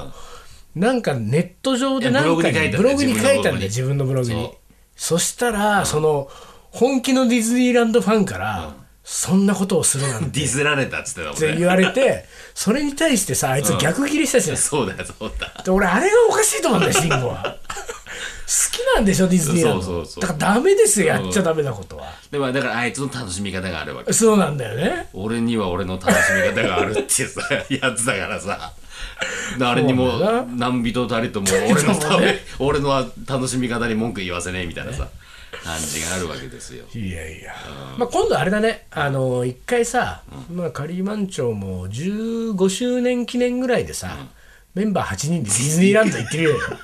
[0.75, 4.51] なんかネット上でなんかブログに書いたんだよブログに書いたんだよ自分のブログに。
[4.95, 6.29] そしたら、その
[6.71, 8.75] 本気のディズニーランドファンから、
[9.09, 10.41] そんなことをするなんて。
[10.41, 11.49] ディスられたっつってたもんね。
[11.49, 15.63] って言われてそれに対してさあいつ逆ギレしたじゃん、そうだよそうだ。
[15.65, 17.57] で俺あれがおかしいと思うんだよ慎吾は。
[18.47, 20.23] 好きなんでしょディズニーランドそうそうそう。
[20.23, 24.13] だからダメですよやっちゃダメなことは、でもだからあいつの楽しみ方があるわけ。
[24.13, 25.09] そうなんだよね。
[25.13, 28.73] 俺には俺の楽しみ方があるっていうさ やつだからさ。
[29.59, 30.19] 誰にも
[30.57, 35.09] 何人たりとも俺のため 俺の楽しみ方に文句言わせねえみたいなさ
[35.63, 36.85] 感じがあるわけですよ。
[36.95, 37.55] いやいや、
[37.99, 38.87] まあ、今度あれだね。
[38.91, 44.17] あの一回さ、まあ、カリーマン町も15周年記念ぐらいでさ、
[44.75, 46.61] メンバー8人でディズニーランド行ってみようよ。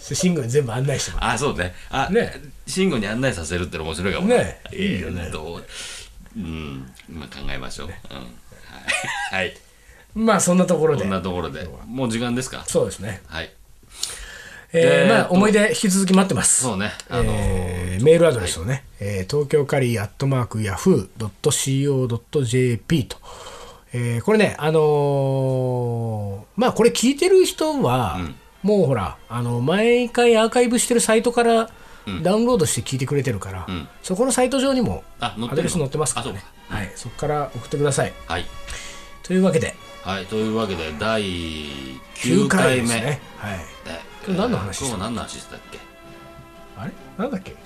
[0.00, 1.74] 慎吾に全部案内してもらあそうね。
[1.90, 2.40] あね。
[2.66, 4.60] 慎吾に案内させるっての面白いかもね。
[4.72, 5.30] いいよね。
[5.30, 5.64] どう？
[6.36, 6.92] うん。
[7.08, 7.92] まあ考えましょう、うん。
[7.92, 8.22] は
[9.32, 9.56] い、はい、
[10.16, 11.02] うまあそんなところで。
[11.02, 11.66] こんなところで。
[11.86, 12.64] もう時間ですか？
[12.66, 13.22] そうですね。
[13.26, 13.50] はい
[14.74, 16.62] えーまあ思い出引き続き待ってます。
[16.62, 16.92] そうね。
[17.08, 23.16] あのえーメールアドレスをね、えー東京カリーアットマークヤフー .co.jp と、
[23.92, 28.18] えーこれね、あのーまあこれ聞いてる人は、
[28.62, 31.70] もうほら、あの毎回アーカイブしてるサイトから
[32.22, 33.88] ダウンロードして聞いてくれてるから、ん。
[34.02, 36.42] そこのサイト上にもアドレス載ってますからね。
[36.70, 38.12] あはい、そこから送ってください。
[38.26, 38.46] はい。
[39.22, 43.20] というわけで、はい、というわけで第9 9回目回ですね。
[43.38, 43.58] はい、
[44.28, 45.78] 何の話今日何の話してたっけ？
[46.76, 46.92] あれ？
[47.18, 47.52] なんだっけ？
[47.52, 47.60] 今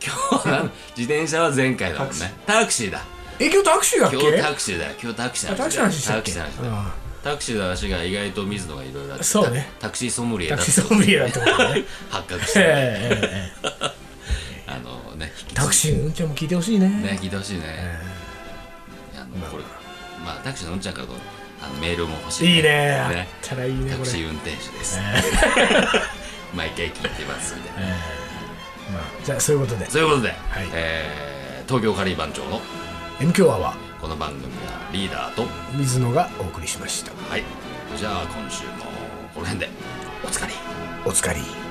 [0.00, 0.06] 日。
[0.32, 0.70] 今日なん？
[0.96, 2.32] 自転車は前回だもんね。
[2.46, 2.90] タクシー。
[2.90, 3.02] だ。
[3.38, 4.16] え、今日タクシーだっけ？
[4.16, 4.92] 今日タクシーだよ。
[5.02, 9.24] 今日タクシーのあタクシーの話タクシーの話だタクシーの話が意外と水野がいろいろあって。
[9.24, 9.68] そうね。
[9.80, 11.84] タクシーソムリエだタクシーソムリエだってことね。
[12.08, 13.50] 発覚して、
[14.68, 16.88] あのねタクシーの運転も聞いてほしいね。
[16.88, 17.98] ね聞いてほしいね、
[19.16, 19.64] あのこれ
[20.24, 21.14] まあタクシーのうんちゃんからの
[21.66, 23.00] あのメールも欲しい、いいね。
[23.00, 23.90] あったらいいね。
[23.90, 24.98] タクシー運転手です、
[26.54, 27.96] 毎回聞いてますみたいな、ま
[29.00, 30.34] あ、じゃあ、そういうことで、そういうことで、い。
[30.72, 32.60] えー東京カリー番長の
[33.20, 37.10] M 強アワー、この番組はリーダーと水野がお送りしました。
[37.28, 37.42] はい。
[37.96, 38.84] じゃあ今週も
[39.34, 39.68] この辺で。
[40.24, 40.52] おつかり
[41.04, 41.65] お疲れ。